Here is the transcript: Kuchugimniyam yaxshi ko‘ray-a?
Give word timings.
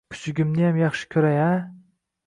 Kuchugimniyam 0.13 0.79
yaxshi 0.83 1.09
ko‘ray-a? 1.13 1.53